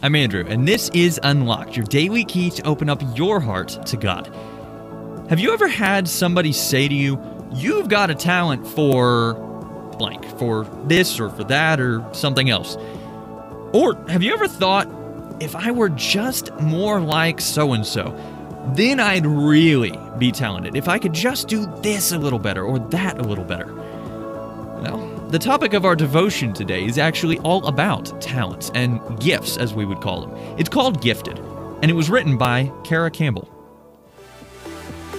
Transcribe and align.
I'm 0.00 0.14
Andrew, 0.14 0.44
and 0.46 0.66
this 0.66 0.90
is 0.90 1.18
Unlocked, 1.24 1.76
your 1.76 1.84
daily 1.84 2.24
key 2.24 2.50
to 2.50 2.62
open 2.64 2.88
up 2.88 3.02
your 3.16 3.40
heart 3.40 3.84
to 3.86 3.96
God. 3.96 4.32
Have 5.28 5.40
you 5.40 5.52
ever 5.52 5.66
had 5.66 6.06
somebody 6.08 6.52
say 6.52 6.86
to 6.86 6.94
you, 6.94 7.20
You've 7.52 7.88
got 7.88 8.08
a 8.08 8.14
talent 8.14 8.64
for 8.64 9.34
blank, 9.98 10.24
for 10.38 10.66
this 10.84 11.18
or 11.18 11.30
for 11.30 11.42
that 11.44 11.80
or 11.80 12.06
something 12.12 12.48
else? 12.48 12.76
Or 13.72 13.96
have 14.08 14.22
you 14.22 14.32
ever 14.32 14.46
thought, 14.46 14.88
If 15.40 15.56
I 15.56 15.72
were 15.72 15.88
just 15.88 16.52
more 16.60 17.00
like 17.00 17.40
so 17.40 17.72
and 17.72 17.84
so, 17.84 18.14
then 18.76 19.00
I'd 19.00 19.26
really 19.26 19.98
be 20.16 20.30
talented. 20.30 20.76
If 20.76 20.88
I 20.88 21.00
could 21.00 21.12
just 21.12 21.48
do 21.48 21.66
this 21.82 22.12
a 22.12 22.18
little 22.18 22.38
better 22.38 22.62
or 22.64 22.78
that 22.90 23.18
a 23.18 23.22
little 23.22 23.44
better. 23.44 23.74
Well, 23.74 25.07
the 25.28 25.38
topic 25.38 25.74
of 25.74 25.84
our 25.84 25.94
devotion 25.94 26.54
today 26.54 26.86
is 26.86 26.96
actually 26.96 27.38
all 27.40 27.66
about 27.66 28.18
talents 28.18 28.70
and 28.74 28.98
gifts, 29.20 29.58
as 29.58 29.74
we 29.74 29.84
would 29.84 30.00
call 30.00 30.22
them. 30.22 30.34
It's 30.58 30.70
called 30.70 31.02
Gifted, 31.02 31.38
and 31.82 31.90
it 31.90 31.94
was 31.94 32.08
written 32.08 32.38
by 32.38 32.72
Kara 32.82 33.10
Campbell. 33.10 33.44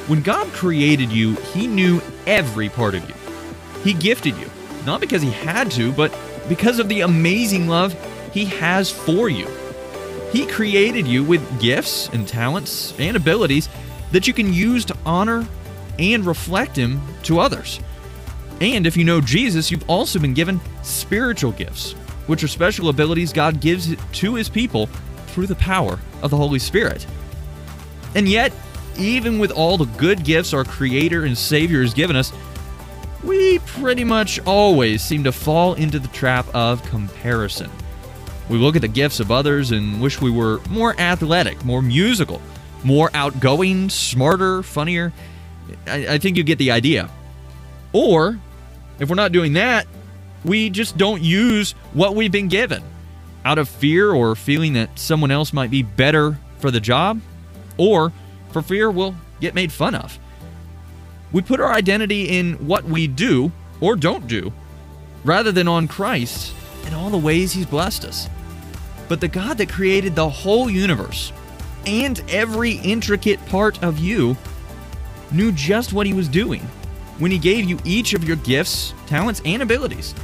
When 0.07 0.23
God 0.23 0.48
created 0.48 1.11
you, 1.11 1.35
He 1.53 1.67
knew 1.67 2.01
every 2.25 2.70
part 2.70 2.95
of 2.95 3.07
you. 3.07 3.13
He 3.84 3.93
gifted 3.93 4.35
you, 4.37 4.49
not 4.84 4.99
because 4.99 5.21
He 5.21 5.29
had 5.29 5.70
to, 5.71 5.91
but 5.91 6.17
because 6.48 6.79
of 6.79 6.89
the 6.89 7.01
amazing 7.01 7.67
love 7.67 7.93
He 8.34 8.45
has 8.45 8.89
for 8.89 9.29
you. 9.29 9.48
He 10.31 10.48
created 10.48 11.05
you 11.05 11.23
with 11.23 11.62
gifts 11.62 12.09
and 12.09 12.27
talents 12.27 12.99
and 12.99 13.15
abilities 13.15 13.70
that 14.12 14.26
you 14.26 14.34
can 14.34 14.51
use 14.53 14.85
to 14.85 14.98
honor 15.05 15.48
and 15.99 16.26
reflect 16.26 16.76
Him 16.76 16.99
to 17.23 17.39
others. 17.39 17.79
And 18.62 18.86
if 18.86 18.98
you 18.98 19.04
know 19.04 19.22
Jesus, 19.22 19.72
you've 19.72 19.90
also 19.90 20.20
been 20.20 20.34
given 20.34 20.59
spiritual 20.84 21.52
gifts, 21.54 21.94
which 22.27 22.44
are 22.44 22.48
special 22.48 22.90
abilities 22.90 23.32
God 23.32 23.62
gives 23.62 23.95
to 23.95 24.35
his 24.35 24.49
people 24.49 24.88
through 25.27 25.48
the 25.48 25.55
power 25.55 25.99
of 26.22 26.32
the 26.32 26.38
Holy 26.38 26.59
Spirit. 26.59 27.05
And 28.16 28.27
yet, 28.27 28.51
even 28.98 29.40
with 29.40 29.51
all 29.51 29.77
the 29.77 29.85
good 29.85 30.24
gifts 30.26 30.54
our 30.54 30.66
Creator 30.66 31.24
and 31.24 31.38
Savior 31.38 31.82
has 31.82 31.93
given 31.93 32.16
us, 32.16 32.34
we 33.24 33.60
pretty 33.60 34.04
much 34.04 34.40
always 34.46 35.01
seem 35.01 35.23
to 35.23 35.32
fall 35.32 35.73
into 35.76 35.99
the 35.99 36.07
trap 36.10 36.46
of 36.54 36.84
comparison. 36.90 37.70
We 38.49 38.57
look 38.57 38.76
at 38.76 38.82
the 38.82 38.88
gifts 38.88 39.20
of 39.20 39.32
others 39.32 39.71
and 39.71 40.01
wish 40.01 40.20
we 40.20 40.32
were 40.32 40.60
more 40.70 40.99
athletic, 40.99 41.63
more 41.63 41.82
musical, 41.82 42.41
more 42.84 43.12
outgoing, 43.13 43.90
smarter, 43.90 44.63
funnier. 44.63 45.13
I, 45.85 46.16
I 46.16 46.18
think 46.18 46.35
you 46.35 46.44
get 46.44 46.57
the 46.57 46.71
idea. 46.71 47.10
Or 47.94 48.40
if 48.99 49.09
we're 49.09 49.15
not 49.15 49.31
doing 49.31 49.53
that, 49.53 49.87
we 50.43 50.69
just 50.69 50.97
don't 50.97 51.21
use 51.21 51.71
what 51.93 52.15
we've 52.15 52.31
been 52.31 52.47
given 52.47 52.83
out 53.45 53.57
of 53.57 53.69
fear 53.69 54.11
or 54.11 54.35
feeling 54.35 54.73
that 54.73 54.99
someone 54.99 55.31
else 55.31 55.53
might 55.53 55.71
be 55.71 55.83
better 55.83 56.37
for 56.59 56.71
the 56.71 56.79
job, 56.79 57.21
or 57.77 58.11
for 58.51 58.61
fear 58.61 58.91
we'll 58.91 59.15
get 59.39 59.55
made 59.55 59.71
fun 59.71 59.95
of. 59.95 60.20
We 61.31 61.41
put 61.41 61.59
our 61.59 61.71
identity 61.71 62.37
in 62.37 62.55
what 62.67 62.83
we 62.83 63.07
do 63.07 63.51
or 63.79 63.95
don't 63.95 64.27
do, 64.27 64.51
rather 65.23 65.51
than 65.51 65.67
on 65.67 65.88
Christ 65.88 66.53
and 66.85 66.95
all 66.95 67.09
the 67.09 67.17
ways 67.17 67.53
He's 67.53 67.66
blessed 67.66 68.05
us. 68.05 68.29
But 69.07 69.22
the 69.22 69.27
God 69.27 69.57
that 69.57 69.69
created 69.69 70.16
the 70.16 70.29
whole 70.29 70.69
universe 70.69 71.31
and 71.85 72.22
every 72.29 72.73
intricate 72.73 73.44
part 73.45 73.81
of 73.83 74.00
you 74.00 74.35
knew 75.31 75.51
just 75.51 75.94
what 75.94 76.07
He 76.07 76.13
was 76.13 76.27
doing 76.27 76.67
when 77.19 77.31
He 77.31 77.38
gave 77.38 77.66
you 77.66 77.78
each 77.85 78.13
of 78.13 78.23
your 78.23 78.38
gifts, 78.38 78.94
talents, 79.06 79.41
and 79.45 79.62
abilities. 79.62 80.16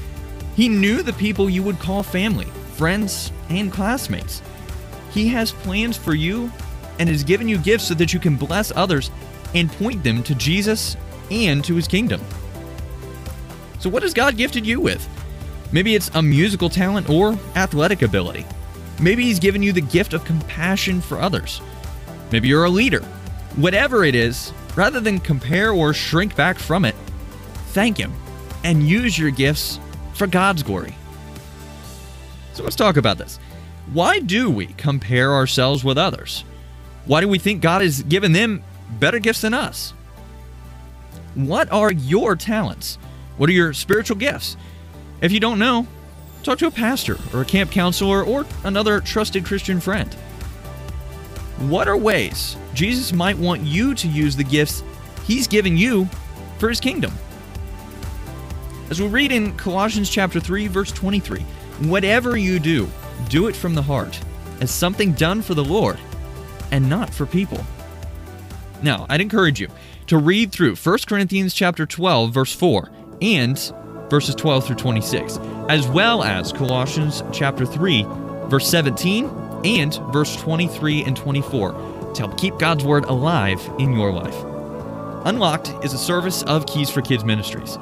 He 0.55 0.69
knew 0.69 1.03
the 1.03 1.13
people 1.13 1.49
you 1.49 1.63
would 1.63 1.79
call 1.79 2.01
family, 2.01 2.45
friends, 2.75 3.31
and 3.49 3.71
classmates. 3.71 4.41
He 5.11 5.27
has 5.27 5.51
plans 5.51 5.97
for 5.97 6.13
you 6.13 6.51
and 6.99 7.09
has 7.09 7.23
given 7.23 7.47
you 7.47 7.57
gifts 7.57 7.85
so 7.85 7.93
that 7.95 8.13
you 8.13 8.19
can 8.19 8.35
bless 8.35 8.71
others 8.75 9.11
and 9.53 9.71
point 9.71 10.03
them 10.03 10.23
to 10.23 10.35
Jesus 10.35 10.97
and 11.29 11.63
to 11.65 11.75
His 11.75 11.87
kingdom. 11.87 12.21
So, 13.79 13.89
what 13.89 14.03
has 14.03 14.13
God 14.13 14.37
gifted 14.37 14.65
you 14.65 14.79
with? 14.79 15.07
Maybe 15.71 15.95
it's 15.95 16.09
a 16.15 16.21
musical 16.21 16.69
talent 16.69 17.09
or 17.09 17.37
athletic 17.55 18.01
ability. 18.01 18.45
Maybe 19.01 19.23
He's 19.23 19.39
given 19.39 19.61
you 19.61 19.73
the 19.73 19.81
gift 19.81 20.13
of 20.13 20.23
compassion 20.23 21.01
for 21.01 21.19
others. 21.19 21.61
Maybe 22.31 22.47
you're 22.47 22.65
a 22.65 22.69
leader. 22.69 23.01
Whatever 23.55 24.03
it 24.03 24.15
is, 24.15 24.51
rather 24.75 24.99
than 24.99 25.19
compare 25.19 25.71
or 25.71 25.93
shrink 25.93 26.35
back 26.35 26.57
from 26.59 26.85
it, 26.85 26.95
thank 27.67 27.97
Him 27.97 28.13
and 28.63 28.83
use 28.83 29.17
your 29.17 29.31
gifts 29.31 29.79
for 30.13 30.27
God's 30.27 30.63
glory. 30.63 30.95
So 32.53 32.63
let's 32.63 32.75
talk 32.75 32.97
about 32.97 33.17
this. 33.17 33.37
Why 33.93 34.19
do 34.19 34.49
we 34.49 34.67
compare 34.67 35.33
ourselves 35.33 35.83
with 35.83 35.97
others? 35.97 36.43
Why 37.05 37.21
do 37.21 37.27
we 37.27 37.37
think 37.37 37.61
God 37.61 37.81
has 37.81 38.01
given 38.03 38.31
them 38.31 38.63
better 38.99 39.19
gifts 39.19 39.41
than 39.41 39.53
us? 39.53 39.93
What 41.35 41.71
are 41.71 41.91
your 41.91 42.35
talents? 42.35 42.97
What 43.37 43.49
are 43.49 43.53
your 43.53 43.73
spiritual 43.73 44.17
gifts? 44.17 44.57
If 45.21 45.31
you 45.31 45.39
don't 45.39 45.59
know, 45.59 45.85
talk 46.43 46.57
to 46.59 46.67
a 46.67 46.71
pastor 46.71 47.17
or 47.33 47.41
a 47.41 47.45
camp 47.45 47.71
counselor 47.71 48.23
or 48.23 48.45
another 48.63 49.01
trusted 49.01 49.45
Christian 49.45 49.79
friend. 49.79 50.15
What 51.59 51.87
are 51.87 51.95
ways 51.95 52.57
Jesus 52.73 53.13
might 53.13 53.37
want 53.37 53.61
you 53.61 53.95
to 53.95 54.07
use 54.09 54.35
the 54.35 54.43
gifts 54.43 54.83
he's 55.23 55.47
given 55.47 55.77
you 55.77 56.05
for 56.57 56.67
his 56.67 56.81
kingdom? 56.81 57.13
As 58.89 59.01
we 59.01 59.07
read 59.07 59.31
in 59.31 59.55
Colossians 59.55 60.09
chapter 60.09 60.41
3 60.41 60.67
verse 60.67 60.91
23, 60.91 61.39
whatever 61.83 62.35
you 62.35 62.59
do, 62.59 62.89
do 63.29 63.47
it 63.47 63.55
from 63.55 63.73
the 63.73 63.81
heart, 63.81 64.19
as 64.59 64.69
something 64.69 65.13
done 65.13 65.41
for 65.41 65.53
the 65.53 65.63
Lord 65.63 65.97
and 66.71 66.89
not 66.89 67.13
for 67.13 67.25
people. 67.25 67.63
Now, 68.83 69.05
I'd 69.07 69.21
encourage 69.21 69.61
you 69.61 69.69
to 70.07 70.17
read 70.17 70.51
through 70.51 70.75
1 70.75 70.97
Corinthians 71.07 71.53
chapter 71.53 71.85
12 71.85 72.33
verse 72.33 72.53
4 72.53 72.91
and 73.21 73.57
verses 74.09 74.35
12 74.35 74.67
through 74.67 74.75
26, 74.75 75.37
as 75.69 75.87
well 75.87 76.21
as 76.21 76.51
Colossians 76.51 77.23
chapter 77.31 77.65
3 77.65 78.05
verse 78.49 78.67
17 78.67 79.44
and 79.65 79.95
verse 80.13 80.35
23 80.35 81.03
and 81.03 81.17
24 81.17 81.71
to 82.13 82.19
help 82.19 82.37
keep 82.37 82.57
God's 82.57 82.83
word 82.83 83.05
alive 83.05 83.67
in 83.79 83.93
your 83.93 84.11
life. 84.11 84.35
Unlocked 85.25 85.73
is 85.83 85.93
a 85.93 85.97
service 85.97 86.43
of 86.43 86.65
Keys 86.67 86.89
for 86.89 87.01
Kids 87.01 87.23
Ministries. 87.23 87.77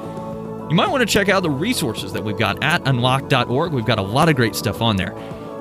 You 0.70 0.76
might 0.76 0.90
want 0.90 1.02
to 1.02 1.06
check 1.06 1.28
out 1.30 1.44
the 1.44 1.50
resources 1.50 2.14
that 2.14 2.24
we've 2.24 2.38
got 2.38 2.64
at 2.64 2.88
unlocked.org. 2.88 3.74
We've 3.74 3.86
got 3.86 4.00
a 4.00 4.04
lot 4.04 4.30
of 4.30 4.36
great 4.36 4.56
stuff 4.56 4.82
on 4.82 4.96
there. 4.96 5.12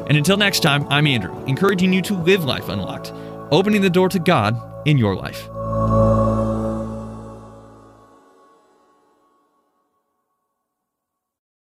And 0.07 0.17
until 0.17 0.37
next 0.37 0.61
time, 0.61 0.87
I'm 0.89 1.07
Andrew, 1.07 1.37
encouraging 1.47 1.93
you 1.93 2.03
to 2.03 2.15
live 2.15 2.45
life 2.45 2.69
unlocked, 2.69 3.13
opening 3.51 3.83
the 3.83 3.91
door 3.91 4.09
to 4.11 4.19
God 4.19 4.57
in 4.87 4.99
your 4.99 5.17
life. 5.17 5.49